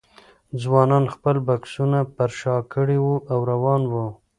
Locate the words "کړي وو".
2.73-3.15